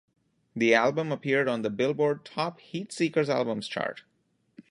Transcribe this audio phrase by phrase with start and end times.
[0.55, 4.01] The album appeared on the "Billboard" Top Heatseekers Albums Chart.